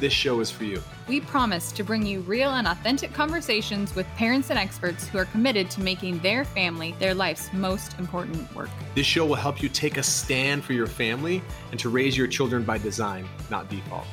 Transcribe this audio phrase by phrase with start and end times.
[0.00, 0.82] this show is for you.
[1.08, 5.24] We promise to bring you real and authentic conversations with parents and experts who are
[5.26, 8.70] committed to making their family their life's most important work.
[8.94, 12.26] This show will help you take a stand for your family and to raise your
[12.26, 14.06] children by design, not default.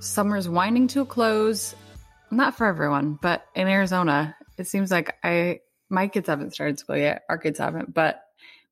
[0.00, 1.74] Summer's winding to a close.
[2.30, 6.96] Not for everyone, but in Arizona, it seems like I my kids haven't started school
[6.96, 7.22] yet.
[7.28, 8.22] Our kids haven't, but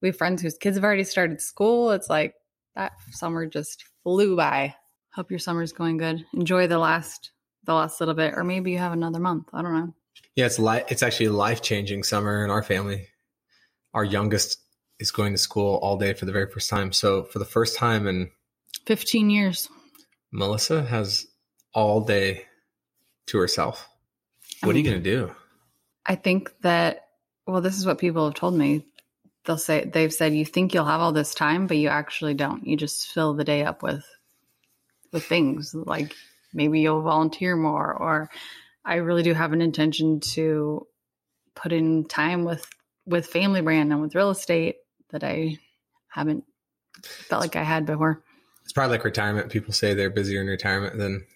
[0.01, 1.91] we have friends whose kids have already started school.
[1.91, 2.35] It's like
[2.77, 4.75] that summer just flew by.
[5.19, 6.25] Hope your summer's going good.
[6.33, 7.33] Enjoy the last
[7.65, 9.49] the last little bit, or maybe you have another month.
[9.53, 9.93] I don't know.
[10.37, 13.09] Yeah, it's li- it's actually a life changing summer in our family.
[13.95, 14.59] Our youngest
[15.01, 16.93] is going to school all day for the very first time.
[16.93, 18.31] So for the first time in
[18.87, 19.69] 15 years,
[20.31, 21.27] Melissa has
[21.75, 22.45] all day
[23.27, 23.89] to herself.
[24.63, 25.35] What are you going to do?
[26.07, 27.09] I think that
[27.45, 28.87] well, this is what people have told me.
[29.47, 32.65] They'll say they've said you think you'll have all this time, but you actually don't.
[32.65, 34.07] You just fill the day up with
[35.13, 36.15] with things like
[36.53, 38.31] maybe you'll volunteer more or
[38.85, 40.87] I really do have an intention to
[41.55, 42.67] put in time with
[43.07, 44.77] with family brand and with real estate
[45.11, 45.59] that I
[46.09, 46.45] haven't
[47.03, 48.23] felt like I had before.
[48.65, 49.51] It's probably like retirement.
[49.51, 51.27] People say they're busier in retirement than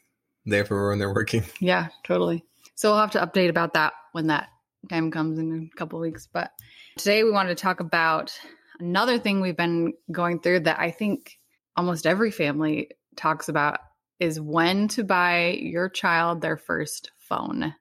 [0.45, 1.45] they ever were when they're working.
[1.61, 2.45] Yeah, totally.
[2.75, 4.49] So we'll have to update about that when that
[4.91, 6.27] time comes in a couple weeks.
[6.31, 6.51] But
[6.97, 8.39] today we wanted to talk about
[8.81, 11.39] another thing we've been going through that I think
[11.77, 13.79] almost every family talks about
[14.21, 17.75] is when to buy your child their first phone.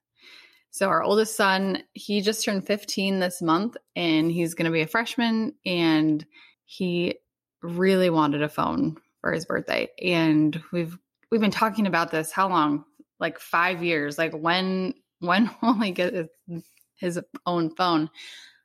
[0.71, 4.81] So our oldest son, he just turned 15 this month and he's going to be
[4.81, 6.25] a freshman and
[6.65, 7.15] he
[7.61, 9.89] really wanted a phone for his birthday.
[10.01, 10.97] And we've
[11.29, 12.85] we've been talking about this how long?
[13.19, 14.17] Like 5 years.
[14.17, 16.63] Like when when will he get his,
[16.95, 18.09] his own phone?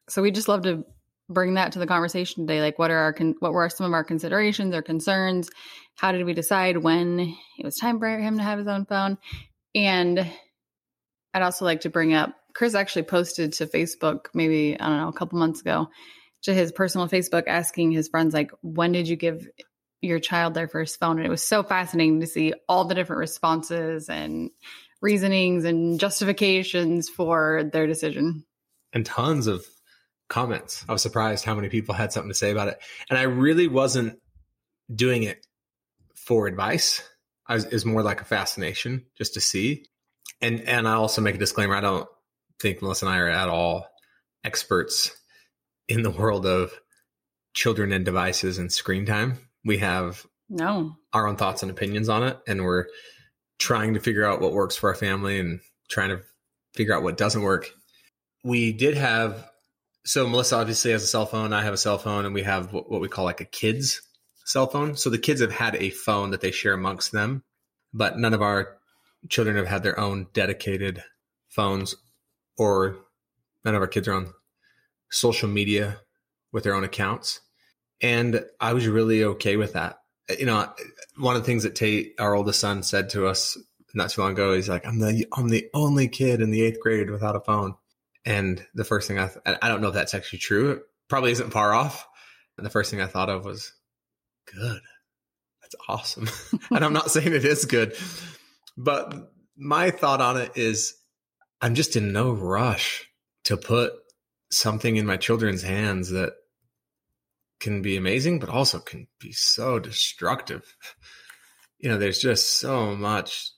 [0.08, 0.84] So we just love to
[1.28, 3.92] bring that to the conversation today like what are our con- what were some of
[3.92, 5.50] our considerations or concerns
[5.96, 9.18] how did we decide when it was time for him to have his own phone
[9.74, 10.20] and
[11.34, 15.08] i'd also like to bring up chris actually posted to facebook maybe i don't know
[15.08, 15.88] a couple months ago
[16.42, 19.46] to his personal facebook asking his friends like when did you give
[20.02, 23.18] your child their first phone and it was so fascinating to see all the different
[23.18, 24.50] responses and
[25.00, 28.44] reasonings and justifications for their decision
[28.92, 29.66] and tons of
[30.28, 30.84] comments.
[30.88, 32.78] I was surprised how many people had something to say about it.
[33.08, 34.18] And I really wasn't
[34.92, 35.46] doing it
[36.26, 37.02] for advice.
[37.46, 39.86] I was, it was more like a fascination just to see.
[40.42, 41.74] And and I also make a disclaimer.
[41.74, 42.08] I don't
[42.60, 43.86] think Melissa and I are at all
[44.44, 45.16] experts
[45.88, 46.72] in the world of
[47.54, 49.38] children and devices and screen time.
[49.64, 52.86] We have no our own thoughts and opinions on it, and we're
[53.58, 56.20] trying to figure out what works for our family and trying to
[56.74, 57.70] figure out what doesn't work.
[58.44, 59.48] We did have
[60.04, 61.52] so Melissa obviously has a cell phone.
[61.52, 64.02] I have a cell phone, and we have what, what we call like a kids
[64.46, 64.96] cell phone.
[64.96, 67.42] So the kids have had a phone that they share amongst them,
[67.92, 68.78] but none of our
[69.28, 71.02] children have had their own dedicated
[71.48, 71.96] phones,
[72.56, 72.96] or
[73.64, 74.32] none of our kids are on
[75.10, 75.98] social media
[76.52, 77.40] with their own accounts.
[78.00, 79.98] And I was really okay with that.
[80.38, 80.72] You know,
[81.18, 83.58] one of the things that Tate, our oldest son, said to us
[83.94, 86.80] not too long ago, he's like, "I'm the I'm the only kid in the eighth
[86.80, 87.74] grade without a phone."
[88.24, 90.72] And the first thing I, th- I don't know if that's actually true.
[90.72, 92.06] It probably isn't far off.
[92.58, 93.72] And the first thing I thought of was
[94.52, 94.80] good.
[95.62, 96.28] That's awesome.
[96.70, 97.96] and I'm not saying it is good,
[98.76, 100.94] but my thought on it is
[101.60, 103.08] I'm just in no rush
[103.44, 103.92] to put
[104.50, 106.34] something in my children's hands that
[107.58, 110.76] can be amazing, but also can be so destructive.
[111.78, 113.50] You know, there's just so much,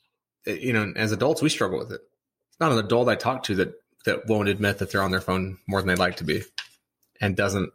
[0.47, 2.01] eh, you know, as adults, we struggle with it.
[2.51, 3.75] It's not an adult I talk to that
[4.05, 6.43] that won't admit that they're on their phone more than they'd like to be
[7.21, 7.71] and doesn't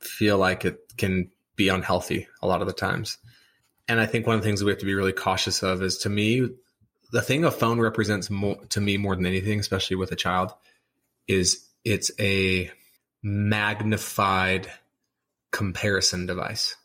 [0.00, 3.18] feel like it can be unhealthy a lot of the times.
[3.88, 5.98] And I think one of the things we have to be really cautious of is
[5.98, 6.48] to me,
[7.12, 10.52] the thing a phone represents more, to me more than anything, especially with a child,
[11.28, 12.70] is it's a
[13.22, 14.70] magnified
[15.52, 16.76] comparison device.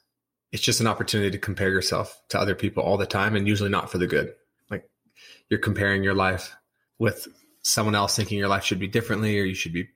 [0.51, 3.69] It's just an opportunity to compare yourself to other people all the time and usually
[3.69, 4.33] not for the good.
[4.69, 4.89] Like
[5.49, 6.55] you're comparing your life
[6.97, 7.27] with
[7.61, 9.89] someone else thinking your life should be differently or you should be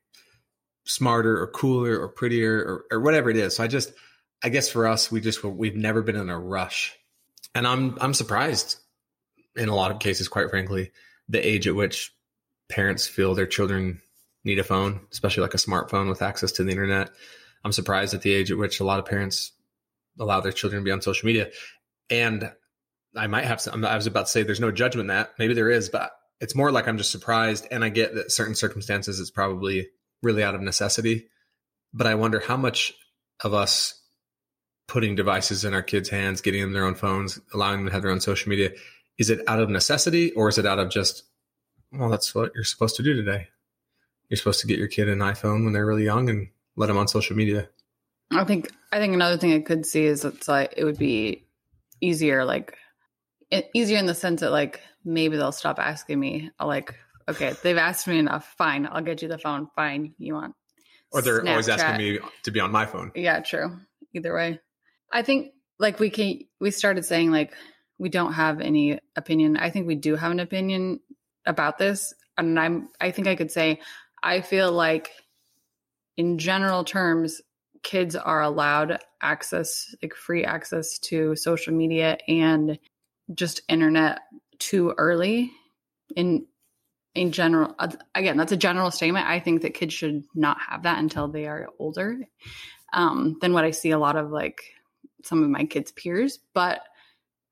[0.86, 3.56] smarter or cooler or prettier or, or whatever it is.
[3.56, 3.94] So I just,
[4.44, 6.96] I guess for us, we just, we've never been in a rush
[7.56, 8.78] and I'm, I'm surprised
[9.56, 10.92] in a lot of cases, quite frankly,
[11.30, 12.12] the age at which
[12.70, 14.02] parents feel their children
[14.44, 17.12] need a phone, especially like a smartphone with access to the internet.
[17.64, 19.52] I'm surprised at the age at which a lot of parents
[20.20, 21.50] allow their children to be on social media.
[22.10, 22.52] And
[23.16, 25.32] I might have some, I was about to say there's no judgment that.
[25.38, 26.12] Maybe there is, but
[26.42, 27.68] it's more like I'm just surprised.
[27.72, 29.88] And I get that certain circumstances it's probably
[30.22, 31.28] really out of necessity.
[31.94, 32.94] But I wonder how much
[33.44, 34.03] of us
[34.88, 38.02] putting devices in our kids' hands, getting them their own phones, allowing them to have
[38.02, 38.72] their own social media,
[39.18, 41.24] is it out of necessity or is it out of just,
[41.92, 43.48] well, that's what you're supposed to do today?
[44.30, 46.98] You're supposed to get your kid an iPhone when they're really young and let them
[46.98, 47.70] on social media.
[48.32, 51.46] I think I think another thing I could see is it's like it would be
[52.02, 52.76] easier, like
[53.74, 56.50] easier in the sense that like maybe they'll stop asking me.
[56.60, 56.96] I'll like,
[57.30, 58.56] okay, they've asked me enough.
[58.58, 59.68] Fine, I'll get you the phone.
[59.76, 60.56] Fine, you want?
[61.12, 61.50] Or they're Snapchat.
[61.50, 63.12] always asking me to be on my phone.
[63.14, 63.78] Yeah, true.
[64.16, 64.60] Either way,
[65.12, 66.40] I think like we can.
[66.60, 67.54] We started saying like
[67.98, 69.58] we don't have any opinion.
[69.58, 71.00] I think we do have an opinion
[71.46, 72.90] about this, and I'm.
[73.00, 73.80] I think I could say
[74.22, 75.12] I feel like,
[76.18, 77.42] in general terms,
[77.84, 82.80] kids are allowed access, like free access to social media and
[83.34, 84.20] just internet
[84.60, 85.52] too early
[86.16, 86.46] in
[87.16, 87.76] in general
[88.16, 91.48] again that's a general statement i think that kids should not have that until they
[91.48, 92.18] are older
[92.92, 94.73] um, than what i see a lot of like
[95.24, 96.84] some of my kids peers but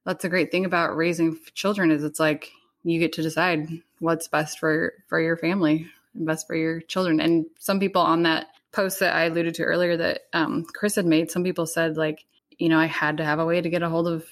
[0.05, 2.51] that's a great thing about raising children is it's like
[2.83, 3.67] you get to decide
[3.99, 8.23] what's best for for your family and best for your children and some people on
[8.23, 11.97] that post that i alluded to earlier that um, chris had made some people said
[11.97, 12.25] like
[12.57, 14.25] you know i had to have a way to get a hold of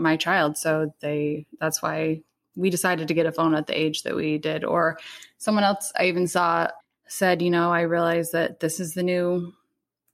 [0.00, 0.56] my child.
[0.56, 2.22] So they that's why
[2.56, 4.64] we decided to get a phone at the age that we did.
[4.64, 4.98] Or
[5.38, 6.68] someone else I even saw
[7.06, 9.52] said, you know, I realized that this is the new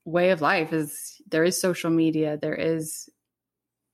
[0.07, 3.09] way of life is there is social media, there is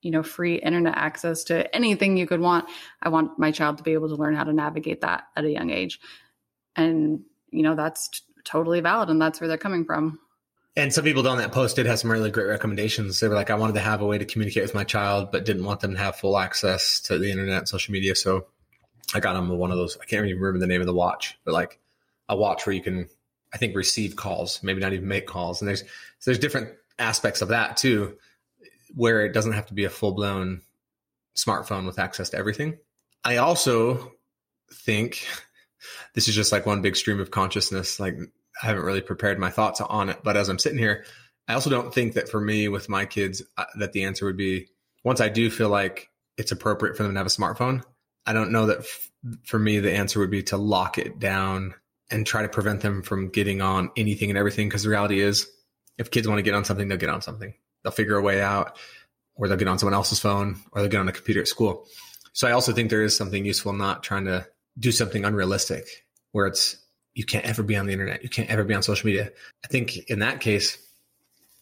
[0.00, 2.66] you know free internet access to anything you could want.
[3.02, 5.50] I want my child to be able to learn how to navigate that at a
[5.50, 6.00] young age.
[6.76, 10.18] And you know, that's t- totally valid and that's where they're coming from.
[10.76, 13.20] And some people on that post did have some really great recommendations.
[13.20, 15.44] They were like, I wanted to have a way to communicate with my child, but
[15.44, 18.16] didn't want them to have full access to the internet and social media.
[18.16, 18.46] So
[19.14, 19.96] I got them one of those.
[20.00, 21.78] I can't even remember the name of the watch, but like
[22.28, 23.08] a watch where you can,
[23.54, 25.62] I think, receive calls, maybe not even make calls.
[25.62, 25.86] And there's so
[26.26, 28.18] there's different aspects of that too,
[28.94, 30.60] where it doesn't have to be a full blown
[31.36, 32.78] smartphone with access to everything.
[33.24, 34.12] I also
[34.72, 35.26] think
[36.14, 38.00] this is just like one big stream of consciousness.
[38.00, 38.16] Like
[38.62, 40.18] I haven't really prepared my thoughts on it.
[40.22, 41.04] But as I'm sitting here,
[41.46, 44.36] I also don't think that for me with my kids uh, that the answer would
[44.36, 44.68] be
[45.04, 47.82] once I do feel like it's appropriate for them to have a smartphone.
[48.26, 49.10] I don't know that f-
[49.44, 51.74] for me the answer would be to lock it down
[52.14, 54.68] and try to prevent them from getting on anything and everything.
[54.68, 55.48] Because the reality is,
[55.98, 57.52] if kids want to get on something, they'll get on something.
[57.82, 58.78] They'll figure a way out,
[59.34, 61.86] or they'll get on someone else's phone, or they'll get on a computer at school.
[62.32, 64.46] So I also think there is something useful not trying to
[64.78, 65.86] do something unrealistic
[66.32, 66.76] where it's
[67.14, 68.22] you can't ever be on the internet.
[68.22, 69.30] You can't ever be on social media.
[69.64, 70.78] I think in that case,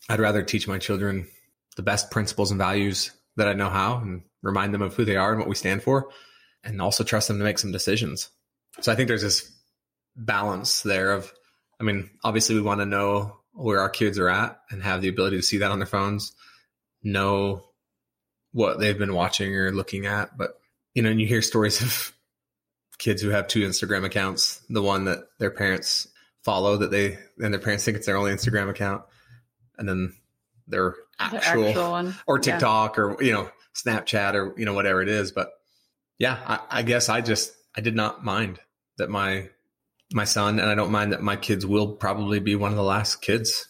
[0.08, 1.28] I'd rather teach my children
[1.76, 5.16] the best principles and values that I know how and remind them of who they
[5.16, 6.08] are and what we stand for,
[6.64, 8.28] and also trust them to make some decisions.
[8.81, 9.51] So I think there's this
[10.17, 11.32] balance there of,
[11.81, 15.09] I mean, obviously we want to know where our kids are at and have the
[15.09, 16.32] ability to see that on their phones,
[17.03, 17.64] know
[18.53, 20.37] what they've been watching or looking at.
[20.37, 20.59] But,
[20.94, 22.12] you know, and you hear stories of
[22.99, 26.08] kids who have two Instagram accounts, the one that their parents
[26.43, 29.03] follow that they and their parents think it's their only Instagram account,
[29.79, 30.15] and then
[30.67, 32.15] their actual, actual one.
[32.27, 33.03] or TikTok yeah.
[33.03, 35.32] or you know Snapchat or you know whatever it is.
[35.32, 35.51] But
[36.19, 38.60] yeah, I, I guess I just I did not mind
[38.98, 39.48] that my
[40.14, 42.82] my son and I don't mind that my kids will probably be one of the
[42.82, 43.69] last kids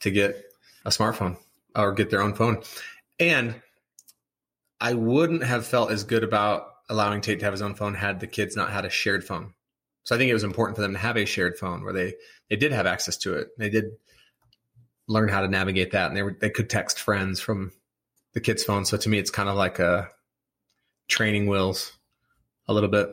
[0.00, 0.42] to get
[0.84, 1.36] a smartphone
[1.74, 2.62] or get their own phone.
[3.18, 3.60] And
[4.80, 8.20] I wouldn't have felt as good about allowing Tate to have his own phone had
[8.20, 9.54] the kids not had a shared phone.
[10.04, 12.14] So I think it was important for them to have a shared phone where they
[12.50, 13.48] they did have access to it.
[13.56, 13.92] They did
[15.08, 17.72] learn how to navigate that, and they were they could text friends from
[18.34, 18.84] the kids' phone.
[18.84, 20.10] So to me, it's kind of like a
[21.08, 21.92] training wheels
[22.68, 23.08] a little bit.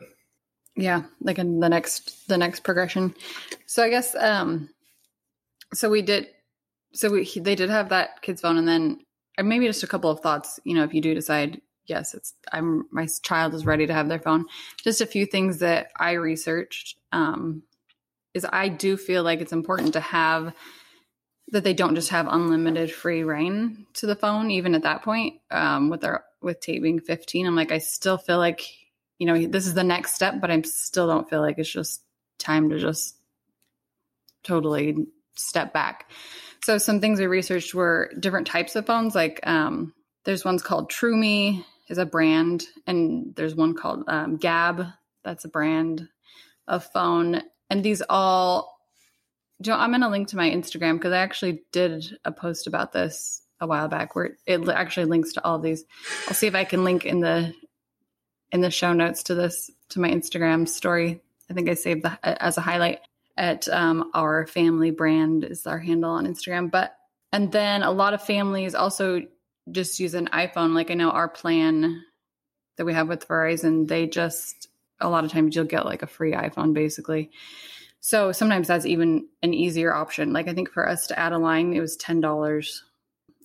[0.76, 3.14] Yeah, like in the next the next progression.
[3.66, 4.70] So I guess um
[5.74, 6.28] so we did
[6.92, 9.00] so we they did have that kids phone and then
[9.42, 12.84] maybe just a couple of thoughts, you know, if you do decide yes, it's I'm
[12.90, 14.46] my child is ready to have their phone.
[14.82, 17.62] Just a few things that I researched um,
[18.34, 20.54] is I do feel like it's important to have
[21.48, 25.40] that they don't just have unlimited free reign to the phone, even at that point.
[25.50, 28.62] Um, with their with Tate being 15, I'm like I still feel like
[29.22, 32.02] you know this is the next step, but I still don't feel like it's just
[32.40, 33.14] time to just
[34.42, 36.10] totally step back.
[36.64, 40.90] So some things we researched were different types of phones, like um, there's ones called
[40.90, 44.92] Troomi, is a brand, and there's one called um, Gabb.
[45.22, 46.08] That's a brand.
[46.66, 47.42] a phone.
[47.70, 48.76] And these all,
[49.60, 52.92] Joe, I'm going to link to my Instagram because I actually did a post about
[52.92, 55.84] this a while back where it actually links to all of these.
[56.26, 57.54] I'll see if I can link in the
[58.52, 61.20] in the show notes to this to my Instagram story.
[61.50, 63.00] I think I saved that as a highlight
[63.36, 66.70] at um, our family brand is our handle on Instagram.
[66.70, 66.96] But
[67.32, 69.22] and then a lot of families also
[69.70, 70.74] just use an iPhone.
[70.74, 72.04] Like I know our plan
[72.76, 74.68] that we have with Verizon, they just
[75.00, 77.30] a lot of times you'll get like a free iPhone basically.
[78.00, 80.32] So sometimes that's even an easier option.
[80.32, 82.82] Like I think for us to add a line, it was ten dollars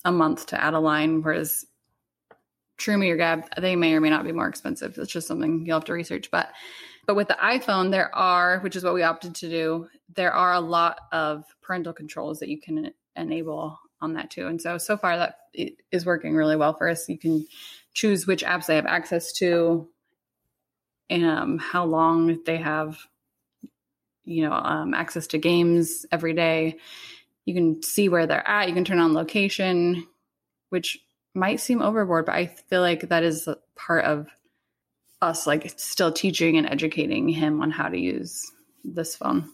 [0.03, 1.65] a month to add a line, whereas
[2.77, 4.97] Troomi or Gabb, they may or may not be more expensive.
[4.97, 6.29] It's just something you'll have to research.
[6.31, 6.51] But
[7.05, 10.53] but with the iPhone, there are, which is what we opted to do, there are
[10.53, 14.47] a lot of parental controls that you can enable on that too.
[14.47, 15.37] And so so far that
[15.91, 17.09] is working really well for us.
[17.09, 17.47] You can
[17.93, 19.89] choose which apps they have access to,
[21.09, 22.99] um, how long they have,
[24.23, 26.77] you know, um, access to games every day.
[27.45, 28.67] You can see where they're at.
[28.67, 30.05] You can turn on location,
[30.69, 30.99] which
[31.37, 34.27] might seem overboard, but I feel like that is part of
[35.21, 38.51] us like still teaching and educating him on how to use
[38.83, 39.49] this phone.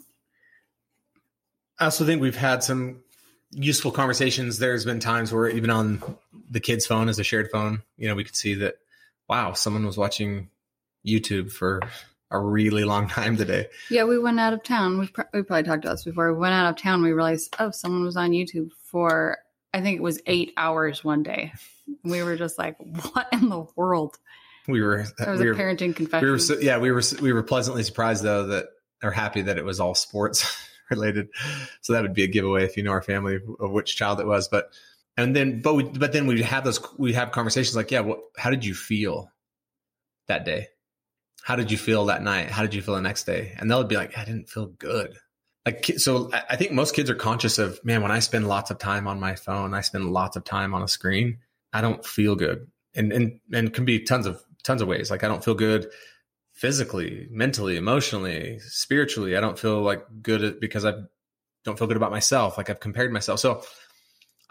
[1.79, 3.03] I also think we've had some
[3.51, 4.57] useful conversations.
[4.57, 6.01] There's been times where even on
[6.49, 8.75] the kid's phone as a shared phone, you know, we could see that,
[9.29, 10.49] wow, someone was watching
[11.05, 11.81] YouTube for
[12.31, 13.67] a really long time today.
[13.89, 14.97] Yeah, we went out of town.
[14.99, 16.33] We've, pr- we probably talked about this before.
[16.33, 17.03] We went out of town.
[17.03, 19.37] We realized, oh, someone was on YouTube for,
[19.73, 21.53] I think it was eight hours one day.
[22.03, 22.77] We were just like,
[23.13, 24.17] what in the world?
[24.67, 26.25] We were, That uh, was we a were, parenting confession.
[26.25, 28.67] we were, so, yeah, we were, we were pleasantly surprised though that,
[29.01, 30.45] or happy that it was all sports
[30.89, 31.27] related.
[31.81, 34.27] So that would be a giveaway if you know our family of which child it
[34.27, 34.47] was.
[34.47, 34.69] But,
[35.17, 38.19] and then, but we, but then we have those, we have conversations like, yeah, what,
[38.37, 39.29] how did you feel
[40.27, 40.67] that day?
[41.41, 42.49] How did you feel that night?
[42.49, 43.53] How did you feel the next day?
[43.57, 45.17] And they'll be like, I didn't feel good.
[45.65, 48.79] Like, so I- think most kids are conscious of, man, when I spend lots of
[48.79, 51.39] time on my phone, I spend lots of time on a screen,
[51.71, 52.67] I don't feel good.
[52.95, 55.09] And, and, and can be tons of, tons of ways.
[55.09, 55.89] Like I don't feel good
[56.51, 59.35] physically, mentally, emotionally, spiritually.
[59.35, 60.93] I don't feel like good because I
[61.63, 62.57] don't feel good about myself.
[62.57, 63.39] Like I've compared myself.
[63.39, 63.63] So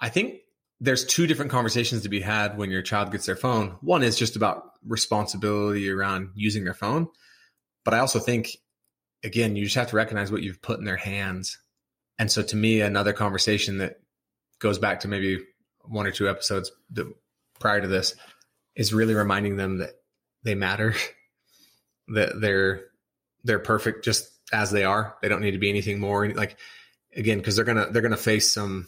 [0.00, 0.40] I think
[0.80, 3.76] there's two different conversations to be had when your child gets their phone.
[3.82, 7.08] One is just about responsibility around using their phone.
[7.84, 8.56] But I also think,
[9.24, 11.58] again, you just have to recognize what you've put in their hands.
[12.18, 14.00] And so to me, another conversation that
[14.58, 15.40] goes back to maybe
[15.84, 16.70] one or two episodes
[17.58, 18.14] prior to this
[18.74, 19.90] is really reminding them that
[20.44, 20.94] they matter,
[22.08, 22.84] that they're
[23.44, 25.16] they're perfect just as they are.
[25.20, 26.28] They don't need to be anything more.
[26.28, 26.56] Like
[27.14, 28.86] again, because they're gonna they're gonna face some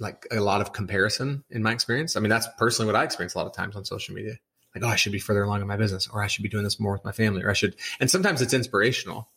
[0.00, 2.16] like a lot of comparison in my experience.
[2.16, 4.36] I mean, that's personally what I experience a lot of times on social media.
[4.74, 6.64] Like, oh, I should be further along in my business, or I should be doing
[6.64, 7.76] this more with my family, or I should.
[8.00, 9.28] And sometimes it's inspirational,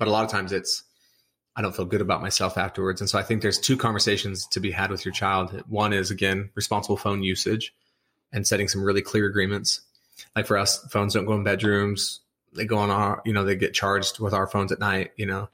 [0.00, 0.82] but a lot of times it's
[1.54, 3.02] I don't feel good about myself afterwards.
[3.02, 5.62] And so I think there's two conversations to be had with your child.
[5.68, 7.74] One is again responsible phone usage
[8.32, 9.82] and setting some really clear agreements.
[10.34, 12.20] Like for us, phones don't go in bedrooms.
[12.56, 15.10] They go on our, you know, they get charged with our phones at night.
[15.16, 15.50] You know,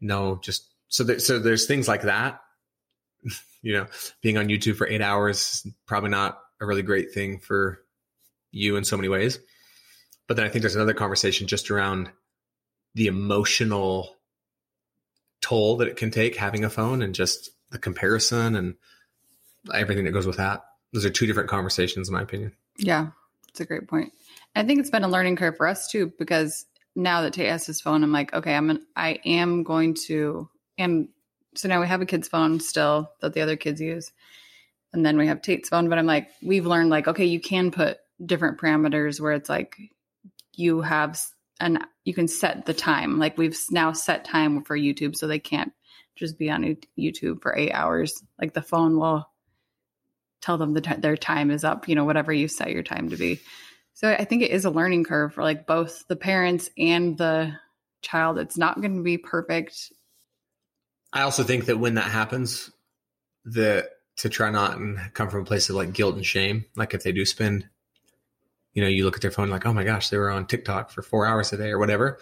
[0.00, 2.42] no, just so there, so there's things like that.
[3.62, 3.86] you know,
[4.22, 7.80] being on YouTube for eight hours probably not a really great thing for
[8.50, 9.38] you in so many ways.
[10.26, 12.10] But then I think there's another conversation just around
[12.94, 14.16] the emotional
[15.40, 18.74] toll that it can take having a phone and just the comparison and
[19.74, 20.64] everything that goes with that.
[20.92, 22.52] Those are two different conversations, in my opinion.
[22.78, 23.08] Yeah,
[23.48, 24.12] it's a great point.
[24.54, 27.66] I think it's been a learning curve for us too, because now that Tate has
[27.66, 30.48] his phone, I'm like, okay, I'm an, I am going to,
[30.78, 31.08] and
[31.56, 34.12] so now we have a kid's phone still that the other kids use,
[34.92, 35.88] and then we have Tate's phone.
[35.88, 39.76] But I'm like, we've learned like, okay, you can put different parameters where it's like
[40.52, 41.20] you have
[41.64, 43.18] and you can set the time.
[43.18, 45.72] Like we've now set time for YouTube, so they can't
[46.14, 48.22] just be on YouTube for eight hours.
[48.38, 49.26] Like the phone will
[50.42, 51.88] tell them that their time is up.
[51.88, 53.40] You know, whatever you set your time to be.
[53.94, 57.54] So I think it is a learning curve for like both the parents and the
[58.02, 58.38] child.
[58.38, 59.90] It's not going to be perfect.
[61.14, 62.70] I also think that when that happens,
[63.46, 66.92] that to try not and come from a place of like guilt and shame, like
[66.92, 67.68] if they do spend,
[68.74, 70.90] you know, you look at their phone like, oh my gosh, they were on TikTok
[70.90, 72.18] for four hours a day or whatever.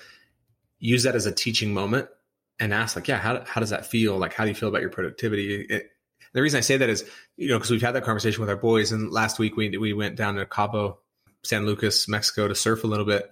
[0.79, 2.09] Use that as a teaching moment
[2.61, 4.19] and ask like, yeah, how, how does that feel?
[4.19, 5.63] Like, how do you feel about your productivity?
[5.63, 5.91] It,
[6.33, 7.05] the reason I say that is,
[7.37, 9.93] you know, because we've had that conversation with our boys, and last week we we
[9.93, 10.99] went down to Cabo,
[11.43, 13.31] San Lucas, Mexico to surf a little bit,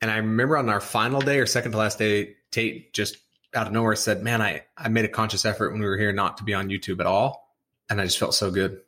[0.00, 3.16] and I remember on our final day or second to last day, Tate just
[3.54, 6.12] out of nowhere said, "Man, I I made a conscious effort when we were here
[6.12, 7.56] not to be on YouTube at all,"
[7.90, 8.80] and I just felt so good.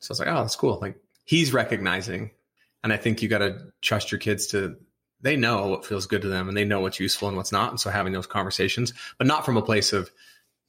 [0.00, 2.30] So I was like, "Oh, that's cool." Like he's recognizing,
[2.82, 4.76] and I think you got to trust your kids to
[5.20, 7.70] they know what feels good to them and they know what's useful and what's not.
[7.70, 10.10] And so having those conversations, but not from a place of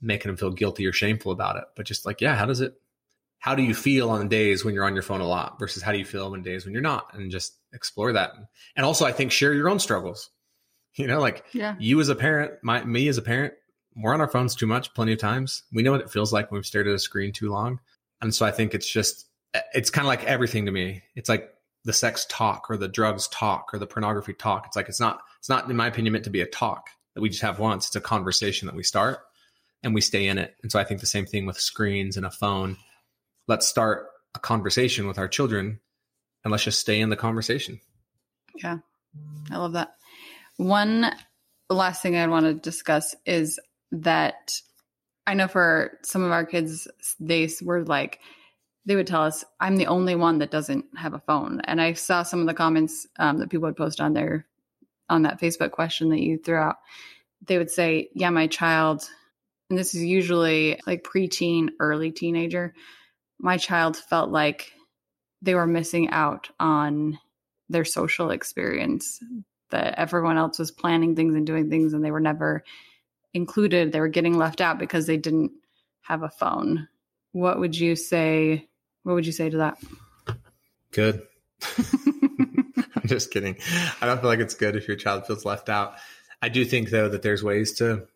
[0.02, 2.74] making them feel guilty or shameful about it, but just like, yeah, how does it,
[3.38, 5.84] how do you feel on the days when you're on your phone a lot versus
[5.84, 7.14] how do you feel on days when you're not?
[7.14, 8.32] And just explore that.
[8.76, 10.30] And also, I think share your own struggles.
[10.96, 11.76] You know, like Yeah.
[11.80, 13.54] you as a parent, my me as a parent,
[13.96, 15.62] we're on our phones too much, plenty of times.
[15.72, 17.80] We know what it feels like when we've stared at a screen too long.
[18.22, 19.28] And so I think it's just,
[19.74, 21.04] it's kind of like everything to me.
[21.16, 21.54] It's like
[21.86, 24.66] the sex talk or the drugs talk or the pornography talk.
[24.68, 27.22] It's like, it's not, it's not, in my opinion, meant to be a talk that
[27.22, 27.88] we just have once.
[27.88, 29.20] It's a conversation that we start
[29.82, 30.56] and we stay in it.
[30.62, 32.78] And so I think the same thing with screens and a phone.
[33.48, 35.80] Let's start a conversation with our children
[36.44, 37.80] and let's just stay in the conversation.
[38.56, 38.80] Yeah,
[39.50, 39.96] I love that.
[40.58, 41.12] One
[41.70, 43.60] last thing I want to discuss is
[43.92, 44.52] that
[45.26, 46.88] I know for some of our kids,
[47.20, 48.20] they were like,
[48.90, 51.62] they would tell us, I'm the only one that doesn't have a phone.
[51.66, 54.48] And I saw some of the comments um, that people would post on their,
[55.08, 56.78] on that Facebook question that you threw out.
[57.46, 59.08] They would say, Yeah, my child,
[59.70, 62.74] and this is usually like preteen, early teenager,
[63.38, 64.72] my child felt like
[65.44, 67.20] they were missing out on
[67.70, 69.20] their social experience
[69.70, 72.64] that everyone else was planning things and doing things and they were never
[73.36, 75.52] included they were getting left out because they didn't
[76.02, 76.88] have a phone
[77.32, 78.68] what would you say
[79.04, 79.78] what would you say to that
[80.92, 81.22] Good.
[81.78, 83.58] I'm just kidding.
[84.02, 85.96] I don't feel like it's good if your child feels left out.
[86.42, 88.08] I do think though that there's ways to,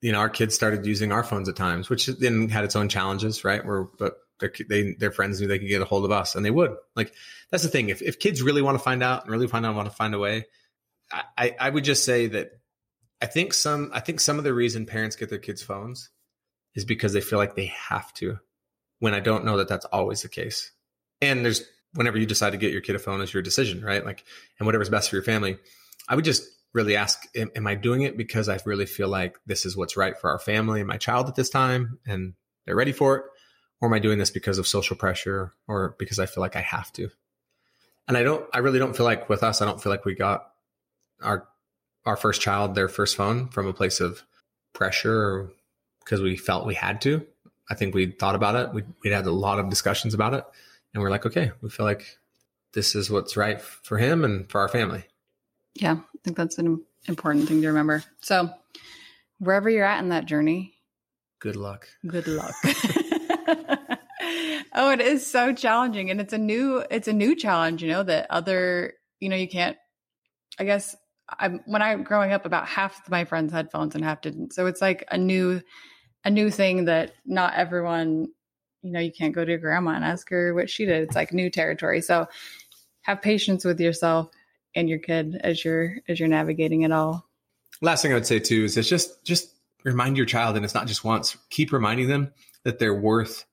[0.00, 2.88] you know, our kids started using our phones at times, which then had its own
[2.88, 3.64] challenges, right?
[3.64, 6.44] Where, but their, they, their friends knew they could get a hold of us and
[6.44, 7.12] they would like,
[7.50, 7.90] that's the thing.
[7.90, 10.14] If, if kids really want to find out and really find out, want to find
[10.14, 10.46] a way,
[11.12, 12.52] I, I, I would just say that
[13.20, 16.08] I think some, I think some of the reason parents get their kids phones
[16.74, 18.38] is because they feel like they have to
[19.00, 20.70] when I don't know that that's always the case.
[21.20, 21.62] And there's
[21.94, 24.04] whenever you decide to get your kid a phone is your decision, right?
[24.04, 24.24] Like,
[24.58, 25.58] and whatever's best for your family.
[26.08, 29.36] I would just really ask, am, am I doing it because I really feel like
[29.46, 32.34] this is what's right for our family and my child at this time and
[32.64, 33.24] they're ready for it?
[33.80, 36.60] Or am I doing this because of social pressure or because I feel like I
[36.60, 37.08] have to?
[38.06, 40.14] And I don't, I really don't feel like with us, I don't feel like we
[40.14, 40.50] got
[41.22, 41.48] our,
[42.04, 44.22] our first child, their first phone from a place of
[44.74, 45.50] pressure or
[46.04, 47.26] because we felt we had to.
[47.70, 48.74] I think we thought about it.
[48.74, 50.44] We, we'd had a lot of discussions about it
[50.92, 52.18] and we're like, okay, we feel like
[52.74, 55.04] this is what's right for him and for our family.
[55.74, 58.50] yeah i think that's an important thing to remember so
[59.38, 60.74] wherever you're at in that journey
[61.40, 61.88] Good luck.
[62.06, 62.54] good luck
[64.74, 68.02] oh it is so challenging and it's a new it's a new challenge you know
[68.02, 69.76] that other you know you can't
[70.58, 70.96] i guess
[71.38, 74.52] i'm when i growing up about half of my friends had phones and half didn't
[74.52, 75.60] so it's like a new
[76.24, 78.28] a new thing that not everyone
[78.82, 81.14] you know you can't go to your grandma and ask her what she did it's
[81.14, 82.26] like new territory so
[83.02, 84.30] have patience with yourself
[84.74, 87.30] and your kid as you're as you're navigating it all
[87.82, 89.54] Last thing I would say too is it's just just
[89.84, 91.36] remind your child, and it's not just once.
[91.48, 92.32] Keep reminding them
[92.64, 93.46] that their worth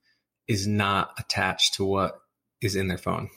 [0.47, 2.19] is not attached to what
[2.62, 3.30] is in their phone,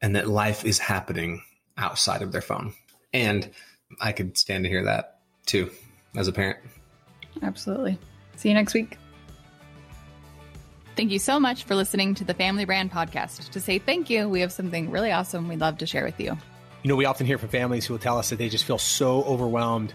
[0.00, 1.42] and that life is happening
[1.76, 2.74] outside of their phone.
[3.12, 3.50] And
[4.00, 5.70] I could stand to hear that too
[6.16, 6.58] as a parent.
[7.42, 7.98] absolutely
[8.36, 8.98] see you next week
[10.94, 13.48] Thank you so much for listening to the Family Brand Podcast.
[13.48, 16.36] To say thank you, we have something really awesome we'd love to share with you.
[16.82, 18.76] You know, we often hear from families who will tell us that they just feel
[18.76, 19.94] so overwhelmed